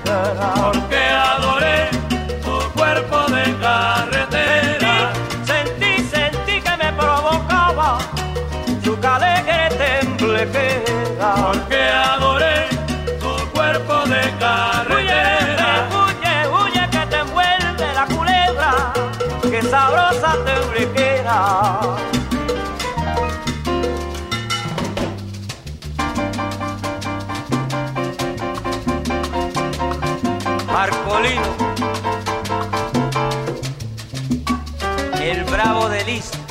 El 35.23 35.45
bravo 35.45 35.89
de 35.89 36.05
Liz. 36.05 36.44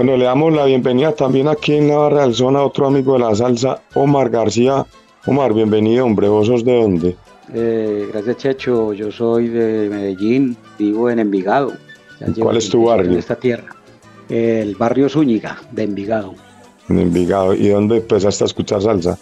Bueno, 0.00 0.16
le 0.16 0.24
damos 0.24 0.54
la 0.54 0.64
bienvenida 0.64 1.12
también 1.12 1.46
aquí 1.46 1.74
en 1.74 1.88
la 1.88 1.96
Barra 1.98 2.22
del 2.22 2.34
Zona 2.34 2.60
a 2.60 2.64
otro 2.64 2.86
amigo 2.86 3.12
de 3.12 3.18
la 3.18 3.34
salsa, 3.34 3.82
Omar 3.92 4.30
García. 4.30 4.86
Omar, 5.26 5.52
bienvenido, 5.52 6.06
hombre. 6.06 6.26
¿Vos 6.26 6.46
sos 6.46 6.64
de 6.64 6.74
dónde? 6.74 7.16
Eh, 7.52 8.08
gracias, 8.10 8.38
Checho. 8.38 8.94
Yo 8.94 9.12
soy 9.12 9.48
de 9.48 9.90
Medellín, 9.90 10.56
vivo 10.78 11.10
en 11.10 11.18
Envigado. 11.18 11.74
¿Cuál 12.38 12.56
es 12.56 12.70
tu 12.70 12.86
barrio? 12.86 13.12
En 13.12 13.18
esta 13.18 13.36
tierra. 13.36 13.76
El 14.30 14.74
barrio 14.74 15.10
Zúñiga, 15.10 15.60
de 15.70 15.82
Envigado. 15.82 16.34
En 16.88 16.98
Envigado. 16.98 17.52
¿Y 17.52 17.68
dónde 17.68 17.98
empezaste 17.98 18.44
a 18.44 18.46
escuchar 18.46 18.80
salsa? 18.80 19.18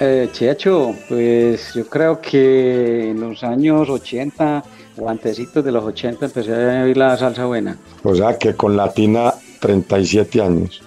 Eh, 0.00 0.30
Checho, 0.32 0.94
pues 1.10 1.74
yo 1.74 1.86
creo 1.88 2.22
que 2.22 3.10
en 3.10 3.20
los 3.20 3.44
años 3.44 3.86
80 3.90 4.64
o 4.96 5.10
antecitos 5.10 5.62
de 5.62 5.72
los 5.72 5.84
80 5.84 6.24
empecé 6.24 6.54
a 6.54 6.84
oír 6.84 6.96
la 6.96 7.18
salsa 7.18 7.44
buena. 7.44 7.76
O 8.02 8.14
sea 8.14 8.38
que 8.38 8.54
con 8.54 8.78
Latina 8.78 9.34
37 9.62 10.42
años. 10.42 10.82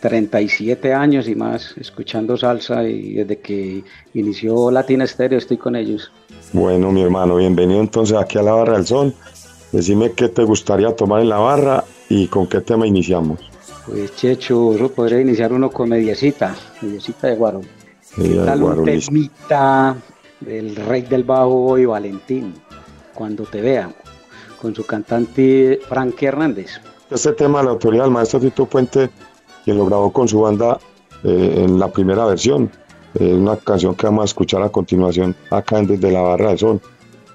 37 0.00 0.94
años 0.94 1.28
y 1.28 1.34
más 1.34 1.74
escuchando 1.76 2.36
salsa 2.36 2.84
y 2.84 3.14
desde 3.14 3.38
que 3.40 3.84
inició 4.14 4.70
Latina 4.70 5.04
Estéreo 5.04 5.38
estoy 5.38 5.58
con 5.58 5.76
ellos. 5.76 6.10
Bueno, 6.52 6.90
mi 6.92 7.02
hermano, 7.02 7.36
bienvenido 7.36 7.80
entonces 7.80 8.16
aquí 8.16 8.38
a 8.38 8.42
la 8.42 8.52
Barra 8.52 8.74
del 8.74 8.86
Sol. 8.86 9.12
Decime 9.72 10.12
qué 10.12 10.28
te 10.28 10.44
gustaría 10.44 10.94
tomar 10.96 11.20
en 11.20 11.28
la 11.28 11.38
barra 11.38 11.84
y 12.08 12.28
con 12.28 12.46
qué 12.46 12.60
tema 12.60 12.86
iniciamos. 12.86 13.40
Pues 13.86 14.14
Checho, 14.16 14.76
yo 14.76 14.90
podría 14.90 15.20
iniciar 15.20 15.52
uno 15.52 15.70
con 15.70 15.88
Mediecita, 15.88 16.54
Mediecita 16.80 17.26
de 17.26 17.36
Guaro. 17.36 17.60
¿Qué 18.16 18.40
tal 18.44 18.62
un 18.62 18.84
temita 18.84 19.96
del 20.40 20.76
rey 20.76 21.02
del 21.02 21.24
bajo 21.24 21.76
y 21.78 21.84
Valentín? 21.84 22.54
Cuando 23.12 23.42
te 23.44 23.60
vea, 23.60 23.90
con 24.60 24.74
su 24.74 24.86
cantante 24.86 25.80
Frankie 25.88 26.26
Hernández. 26.26 26.80
Este 27.10 27.32
tema 27.32 27.60
la 27.60 27.70
autoridad 27.70 28.04
del 28.04 28.12
maestro 28.12 28.38
Tito 28.38 28.66
Puente, 28.66 29.10
quien 29.64 29.76
lo 29.78 29.86
grabó 29.86 30.12
con 30.12 30.28
su 30.28 30.40
banda 30.40 30.78
eh, 31.24 31.64
en 31.64 31.80
la 31.80 31.88
primera 31.88 32.24
versión. 32.24 32.70
Es 33.14 33.32
una 33.32 33.56
canción 33.56 33.96
que 33.96 34.06
vamos 34.06 34.22
a 34.22 34.24
escuchar 34.26 34.62
a 34.62 34.68
continuación 34.68 35.34
acá 35.50 35.80
en 35.80 35.88
Desde 35.88 36.12
la 36.12 36.20
Barra 36.20 36.50
del 36.50 36.58
Sol. 36.58 36.80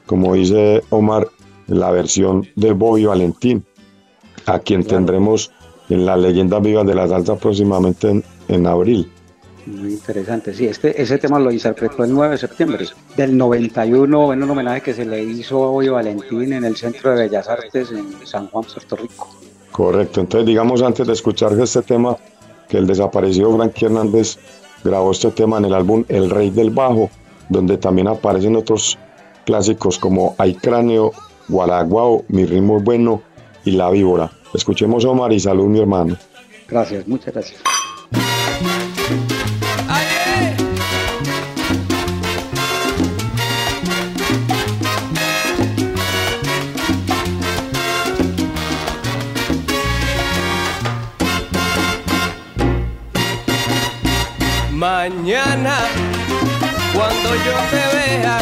Como 0.06 0.34
dice 0.34 0.82
Omar, 0.92 1.28
la 1.68 1.92
versión 1.92 2.48
de 2.56 2.72
Bobby 2.72 3.04
Valentín, 3.04 3.66
a 4.46 4.60
quien 4.60 4.82
tendremos 4.86 5.52
en 5.90 6.06
la 6.06 6.16
leyenda 6.16 6.60
viva 6.60 6.86
de 6.86 6.96
la 6.96 7.10
salsa 7.10 7.36
próximamente 7.36 8.24
en, 8.48 8.68
abril. 8.68 9.12
Muy 9.66 9.94
interesante, 9.94 10.54
sí, 10.54 10.68
este, 10.68 11.02
ese 11.02 11.18
tema 11.18 11.38
lo 11.38 11.52
interpretó 11.52 12.06
el 12.06 12.14
9 12.14 12.32
de 12.32 12.38
septiembre 12.38 12.86
del 13.18 13.36
91 13.36 14.34
en 14.34 14.44
un 14.44 14.50
homenaje 14.52 14.82
que 14.82 14.94
se 14.94 15.06
le 15.06 15.22
hizo 15.22 15.66
a 15.66 15.70
Bobby 15.72 15.90
Valentín 15.90 16.54
en 16.54 16.64
el 16.64 16.78
Centro 16.78 17.12
de 17.12 17.24
Bellas 17.24 17.50
Artes 17.50 17.92
en 17.92 18.26
San 18.26 18.48
Juan, 18.48 18.64
Puerto 18.64 18.96
Rico. 18.96 19.45
Correcto, 19.76 20.22
entonces 20.22 20.48
digamos 20.48 20.82
antes 20.82 21.06
de 21.06 21.12
escuchar 21.12 21.52
este 21.60 21.82
tema 21.82 22.16
que 22.70 22.78
el 22.78 22.88
desaparecido 22.88 23.54
Frankie 23.58 23.88
Hernández 23.88 24.38
grabó 24.86 25.12
este 25.12 25.32
tema 25.32 25.58
en 25.58 25.66
el 25.66 25.74
álbum 25.74 26.06
El 26.08 26.30
Rey 26.30 26.50
del 26.50 26.70
Bajo, 26.70 27.10
donde 27.50 27.78
también 27.78 28.08
aparecen 28.08 28.56
otros 28.56 28.98
clásicos 29.46 30.00
como 30.00 30.34
Hay 30.38 30.56
Cráneo, 30.56 31.12
Guaraguao, 31.50 32.24
Mi 32.30 32.46
Ritmo 32.46 32.80
Bueno 32.80 33.22
y 33.66 33.72
La 33.72 33.90
Víbora. 33.90 34.32
Escuchemos 34.54 35.04
Omar 35.04 35.34
y 35.34 35.42
salud 35.42 35.66
mi 35.66 35.82
hermano. 35.82 36.16
Gracias, 36.70 37.06
muchas 37.06 37.34
gracias. 37.34 37.60
Yo 57.46 57.54
te 57.70 57.84
vea, 57.96 58.38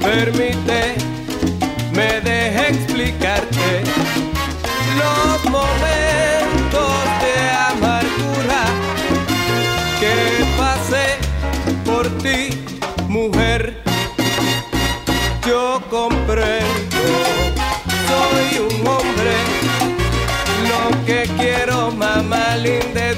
permite, 0.00 0.94
me 1.92 2.20
deje 2.22 2.68
explicarte 2.68 3.82
los 4.96 5.44
momentos 5.50 6.92
de 7.24 7.34
amargura 7.72 8.62
que 10.00 10.14
pasé 10.56 11.06
por 11.84 12.06
ti, 12.18 12.64
mujer. 13.08 13.82
Yo 15.46 15.82
comprendo, 15.90 17.02
soy 18.08 18.48
un 18.68 18.86
hombre, 18.86 19.34
lo 20.70 21.04
que 21.04 21.28
quiero, 21.38 21.90
mamá 21.90 22.56
linda, 22.56 23.17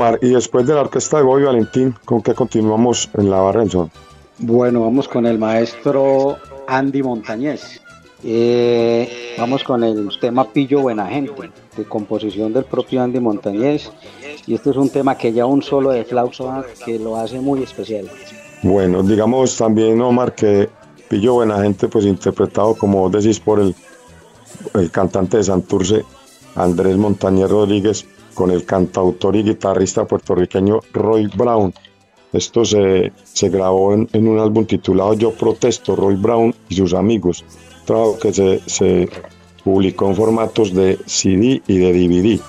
Omar, 0.00 0.18
y 0.22 0.30
después 0.30 0.66
de 0.66 0.72
la 0.72 0.80
orquesta 0.80 1.18
de 1.18 1.24
Bobby 1.24 1.42
Valentín, 1.42 1.94
¿con 2.06 2.22
qué 2.22 2.32
continuamos 2.32 3.10
en 3.18 3.28
la 3.28 3.36
barra 3.36 3.60
del 3.60 3.70
son? 3.70 3.90
Bueno, 4.38 4.80
vamos 4.80 5.06
con 5.06 5.26
el 5.26 5.38
maestro 5.38 6.38
Andy 6.66 7.02
Montañez. 7.02 7.82
Eh, 8.24 9.34
vamos 9.38 9.62
con 9.62 9.84
el 9.84 10.08
tema 10.18 10.50
Pillo 10.50 10.80
Buena 10.80 11.06
Gente, 11.06 11.50
de 11.76 11.84
composición 11.84 12.54
del 12.54 12.64
propio 12.64 13.02
Andy 13.02 13.20
Montañez. 13.20 13.92
Y 14.46 14.54
este 14.54 14.70
es 14.70 14.76
un 14.76 14.88
tema 14.88 15.18
que 15.18 15.34
ya 15.34 15.44
un 15.44 15.60
solo 15.62 15.90
de 15.90 16.02
flauta 16.06 16.64
que 16.82 16.98
lo 16.98 17.16
hace 17.16 17.38
muy 17.38 17.62
especial. 17.62 18.10
Bueno, 18.62 19.02
digamos 19.02 19.54
también, 19.54 20.00
Omar, 20.00 20.34
que 20.34 20.70
Pillo 21.10 21.34
Buena 21.34 21.60
Gente, 21.60 21.88
pues 21.88 22.06
interpretado, 22.06 22.74
como 22.74 23.10
decís, 23.10 23.38
por 23.38 23.60
el, 23.60 23.74
el 24.72 24.90
cantante 24.90 25.36
de 25.36 25.44
Santurce, 25.44 26.06
Andrés 26.54 26.96
Montañez 26.96 27.50
Rodríguez, 27.50 28.06
con 28.40 28.50
el 28.50 28.64
cantautor 28.64 29.36
y 29.36 29.42
guitarrista 29.42 30.06
puertorriqueño 30.06 30.80
Roy 30.94 31.26
Brown. 31.26 31.74
Esto 32.32 32.64
se, 32.64 33.12
se 33.22 33.50
grabó 33.50 33.92
en, 33.92 34.08
un 34.14 34.38
álbum 34.38 34.64
titulado 34.64 35.12
Yo 35.12 35.32
Protesto, 35.32 35.94
Roy 35.94 36.14
Brown 36.14 36.54
y 36.70 36.76
sus 36.76 36.94
amigos. 36.94 37.44
Trabajo 37.84 38.18
que 38.18 38.32
se, 38.32 38.62
se 38.64 39.10
publicó 39.62 40.08
en 40.08 40.16
formatos 40.16 40.72
de 40.72 40.98
CD 41.04 41.60
y 41.66 41.76
de 41.76 41.92
DVD. 41.92 42.40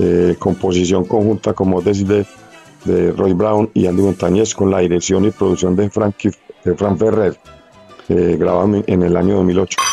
Eh, 0.00 0.36
composición 0.38 1.06
conjunta, 1.06 1.54
como 1.54 1.80
decís, 1.80 2.06
de 2.06 3.12
Roy 3.12 3.32
Brown 3.32 3.70
y 3.72 3.86
Andy 3.86 4.02
Montañez 4.02 4.54
con 4.54 4.70
la 4.70 4.80
dirección 4.80 5.24
y 5.24 5.30
producción 5.30 5.74
de 5.76 5.88
Frank, 5.88 6.16
de 6.62 6.74
Frank 6.74 6.98
Ferrer, 6.98 7.40
eh, 8.10 8.36
grabado 8.38 8.82
en 8.86 9.02
el 9.02 9.16
año 9.16 9.36
2008. 9.36 9.87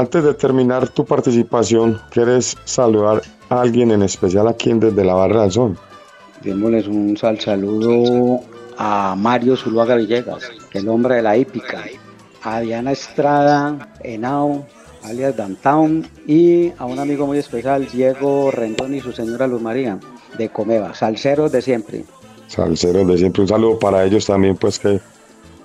Antes 0.00 0.24
de 0.24 0.32
terminar 0.32 0.88
tu 0.88 1.04
participación, 1.04 2.00
¿quieres 2.10 2.56
saludar 2.64 3.20
a 3.50 3.60
alguien 3.60 3.90
en 3.90 4.02
especial 4.02 4.48
aquí 4.48 4.70
en 4.70 4.80
Desde 4.80 5.04
la 5.04 5.12
Barra 5.12 5.42
del 5.42 5.52
Sol? 5.52 5.78
Démosles 6.42 6.86
un 6.86 7.16
sal 7.18 7.38
saludo 7.38 8.40
a 8.78 9.14
Mario 9.14 9.56
Zuluaga 9.56 9.96
Villegas, 9.96 10.50
el 10.72 10.88
hombre 10.88 11.16
de 11.16 11.22
la 11.22 11.36
hípica, 11.36 11.84
a 12.42 12.60
Diana 12.60 12.92
Estrada, 12.92 13.90
Enao, 14.02 14.66
alias 15.04 15.36
Downtown, 15.36 16.06
y 16.26 16.72
a 16.78 16.86
un 16.86 16.98
amigo 16.98 17.26
muy 17.26 17.36
especial, 17.36 17.86
Diego 17.92 18.50
Rendón 18.50 18.94
y 18.94 19.00
su 19.00 19.12
señora 19.12 19.46
Luz 19.46 19.60
María, 19.60 19.98
de 20.38 20.48
Comeva, 20.48 20.94
salseros 20.94 21.52
de 21.52 21.60
siempre. 21.60 22.04
Salseros 22.46 23.06
de 23.06 23.18
siempre, 23.18 23.42
un 23.42 23.48
saludo 23.48 23.78
para 23.78 24.02
ellos 24.02 24.24
también, 24.24 24.56
pues 24.56 24.78
que 24.78 24.98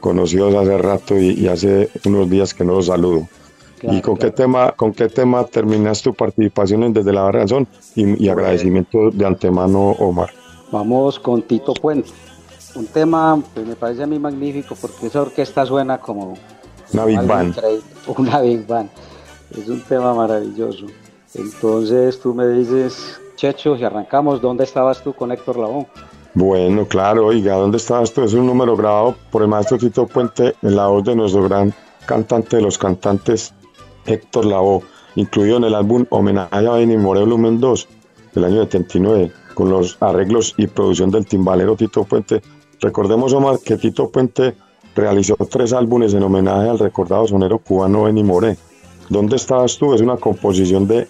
conocidos 0.01 0.53
hace 0.55 0.77
rato 0.77 1.17
y, 1.17 1.47
hace 1.47 1.89
unos 2.03 2.29
días 2.29 2.53
que 2.53 2.65
no 2.65 2.73
los 2.73 2.87
saludo. 2.87 3.29
¿Y 3.91 4.01
con 4.01 4.17
qué 4.17 4.31
tema 4.31 4.71
con 4.71 4.93
qué 4.93 5.07
tema 5.07 5.43
terminas 5.43 6.01
tu 6.01 6.13
participación 6.13 6.83
en 6.83 6.93
Desde 6.93 7.11
la 7.13 7.31
Razón? 7.31 7.67
Y, 7.95 8.23
y 8.23 8.29
agradecimiento 8.29 9.11
de 9.11 9.25
antemano, 9.25 9.91
Omar. 9.99 10.29
Vamos 10.71 11.19
con 11.19 11.41
Tito 11.41 11.73
Puente. 11.73 12.09
Un 12.75 12.87
tema 12.87 13.41
que 13.53 13.61
me 13.61 13.75
parece 13.75 14.03
a 14.03 14.07
mí 14.07 14.19
magnífico 14.19 14.75
porque 14.75 15.07
esa 15.07 15.21
orquesta 15.21 15.65
suena 15.65 15.97
como 15.99 16.35
una 16.93 17.05
Big 17.05 17.21
Band. 17.21 17.57
Una 18.17 18.41
Big 18.41 18.67
Band. 18.67 18.89
Es 19.57 19.69
un 19.69 19.81
tema 19.81 20.13
maravilloso. 20.13 20.85
Entonces 21.33 22.19
tú 22.19 22.33
me 22.33 22.47
dices, 22.47 23.19
Checho, 23.35 23.77
si 23.77 23.83
arrancamos, 23.83 24.41
¿dónde 24.41 24.63
estabas 24.63 25.01
tú 25.01 25.13
con 25.13 25.31
Héctor 25.31 25.57
Labón? 25.57 25.87
Bueno, 26.33 26.85
claro, 26.85 27.27
oiga, 27.27 27.55
¿dónde 27.55 27.77
estabas 27.77 28.11
tú? 28.11 28.23
Es 28.23 28.33
un 28.33 28.45
número 28.45 28.75
grabado 28.75 29.15
por 29.31 29.41
el 29.41 29.47
maestro 29.47 29.77
Tito 29.77 30.05
Puente 30.05 30.53
en 30.61 30.75
la 30.75 30.87
voz 30.87 31.03
de 31.03 31.15
nuestro 31.15 31.43
gran 31.43 31.73
cantante 32.05 32.57
de 32.57 32.61
los 32.61 32.77
cantantes, 32.77 33.53
Héctor 34.05 34.45
Lavoe, 34.45 34.83
incluido 35.15 35.57
en 35.57 35.65
el 35.65 35.75
álbum 35.75 36.05
Homenaje 36.09 36.67
a 36.67 36.71
Benny 36.71 36.97
Moreno 36.97 37.25
Lumen 37.25 37.59
2 37.59 37.87
del 38.33 38.43
año 38.45 38.63
79, 38.63 39.31
con 39.53 39.69
los 39.69 39.97
arreglos 40.01 40.53
y 40.57 40.67
producción 40.67 41.11
del 41.11 41.25
timbalero 41.25 41.75
Tito 41.75 42.03
Puente. 42.03 42.41
Recordemos, 42.81 43.33
Omar, 43.33 43.59
que 43.63 43.77
Tito 43.77 44.09
Puente 44.09 44.55
realizó 44.95 45.35
tres 45.49 45.73
álbumes 45.73 46.13
en 46.13 46.23
homenaje 46.23 46.69
al 46.69 46.79
recordado 46.79 47.27
sonero 47.27 47.59
cubano 47.59 48.03
Benny 48.03 48.23
Moré. 48.23 48.57
¿Dónde 49.09 49.35
estabas 49.35 49.77
tú? 49.77 49.93
Es 49.93 50.01
una 50.01 50.17
composición 50.17 50.87
de 50.87 51.07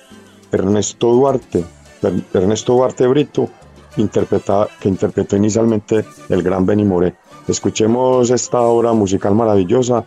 Ernesto 0.52 1.12
Duarte, 1.12 1.64
Ernesto 2.34 2.74
Duarte 2.74 3.08
Brito, 3.08 3.50
que 3.96 4.02
interpretó 4.90 5.36
inicialmente 5.36 6.06
el 6.30 6.44
gran 6.44 6.66
Benny 6.66 6.84
Moré. 6.84 7.16
Escuchemos 7.48 8.30
esta 8.32 8.62
obra 8.62 8.94
musical 8.94 9.34
maravillosa. 9.36 10.06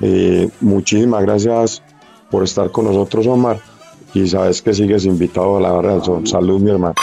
Eh, 0.00 0.48
muchísimas 0.60 1.22
gracias 1.22 1.82
por 2.32 2.42
estar 2.42 2.72
con 2.72 2.86
nosotros, 2.86 3.26
Omar. 3.28 3.60
Y 4.14 4.26
sabes 4.26 4.60
que 4.62 4.72
sigues 4.72 5.04
invitado 5.04 5.58
a 5.58 5.60
la 5.60 5.72
del 6.16 6.26
Salud, 6.26 6.60
mi 6.60 6.70
hermano. 6.70 6.94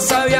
sabía 0.00 0.39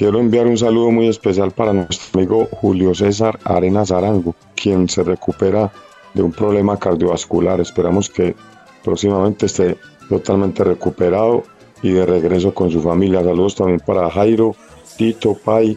Quiero 0.00 0.18
enviar 0.18 0.46
un 0.46 0.56
saludo 0.56 0.90
muy 0.90 1.08
especial 1.08 1.50
para 1.50 1.74
nuestro 1.74 2.18
amigo 2.18 2.48
Julio 2.52 2.94
César 2.94 3.38
Arenas 3.44 3.90
Arango, 3.92 4.34
quien 4.56 4.88
se 4.88 5.02
recupera 5.02 5.70
de 6.14 6.22
un 6.22 6.32
problema 6.32 6.78
cardiovascular. 6.78 7.60
Esperamos 7.60 8.08
que 8.08 8.34
próximamente 8.82 9.44
esté 9.44 9.76
totalmente 10.08 10.64
recuperado 10.64 11.42
y 11.82 11.90
de 11.90 12.06
regreso 12.06 12.54
con 12.54 12.70
su 12.70 12.80
familia. 12.80 13.22
Saludos 13.22 13.56
también 13.56 13.80
para 13.80 14.08
Jairo, 14.08 14.56
Tito, 14.96 15.34
Pai 15.34 15.76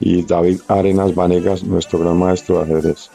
y 0.00 0.22
David 0.22 0.60
Arenas 0.68 1.14
Vanegas, 1.14 1.64
nuestro 1.64 1.98
gran 2.00 2.18
maestro 2.18 2.58
de 2.58 2.64
ajedrez. 2.64 3.08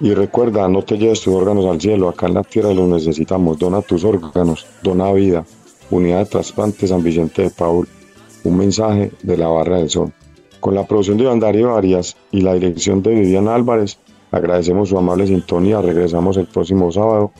Y 0.00 0.12
recuerda, 0.12 0.66
no 0.66 0.82
te 0.82 0.98
lleves 0.98 1.20
tus 1.20 1.34
órganos 1.34 1.66
al 1.66 1.80
cielo, 1.80 2.08
acá 2.08 2.26
en 2.26 2.34
la 2.34 2.42
tierra 2.42 2.74
los 2.74 2.88
necesitamos. 2.88 3.60
Dona 3.60 3.80
tus 3.80 4.02
órganos, 4.02 4.66
dona 4.82 5.12
vida. 5.12 5.44
Unidad 5.88 6.18
de 6.18 6.26
Trasplante 6.26 6.88
San 6.88 7.04
Vicente 7.04 7.42
de 7.42 7.50
Paul. 7.50 7.86
Un 8.44 8.56
mensaje 8.56 9.10
de 9.22 9.36
la 9.36 9.48
Barra 9.48 9.78
del 9.78 9.90
Sol. 9.90 10.12
Con 10.60 10.74
la 10.74 10.86
producción 10.86 11.18
de 11.18 11.24
Iván 11.24 11.42
Arias 11.42 12.16
y 12.30 12.40
la 12.40 12.54
dirección 12.54 13.02
de 13.02 13.14
Viviana 13.14 13.54
Álvarez, 13.54 13.98
agradecemos 14.30 14.88
su 14.88 14.98
amable 14.98 15.26
sintonía. 15.26 15.80
Regresamos 15.80 16.36
el 16.36 16.46
próximo 16.46 16.92
sábado. 16.92 17.32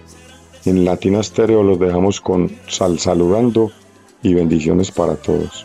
En 0.64 0.84
Latina 0.84 1.22
Stereo 1.22 1.62
los 1.62 1.78
dejamos 1.78 2.20
con 2.20 2.50
Sal 2.68 2.98
Saludando 2.98 3.70
y 4.22 4.34
bendiciones 4.34 4.90
para 4.90 5.14
todos. 5.16 5.64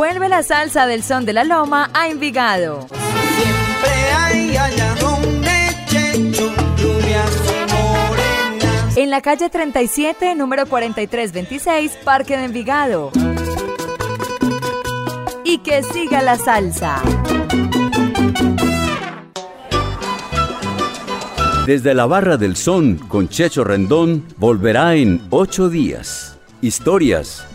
Vuelve 0.00 0.30
la 0.30 0.42
salsa 0.42 0.86
del 0.86 1.02
son 1.02 1.26
de 1.26 1.34
la 1.34 1.44
loma 1.44 1.90
a 1.92 2.08
Envigado. 2.08 2.86
Siempre 2.88 3.92
hay 4.16 4.56
allá 4.56 4.94
donde 4.98 5.50
Checho. 5.84 6.50
En 8.96 9.10
la 9.10 9.20
calle 9.20 9.50
37, 9.50 10.34
número 10.36 10.64
4326, 10.64 11.98
Parque 12.02 12.38
de 12.38 12.44
Envigado. 12.46 13.10
Y 15.44 15.58
que 15.58 15.82
siga 15.82 16.22
la 16.22 16.38
salsa. 16.38 17.02
Desde 21.66 21.92
la 21.92 22.06
Barra 22.06 22.38
del 22.38 22.56
Son 22.56 22.96
con 22.96 23.28
Checho 23.28 23.64
Rendón 23.64 24.24
volverá 24.38 24.94
en 24.94 25.20
ocho 25.28 25.68
días. 25.68 26.38
Historias, 26.62 27.46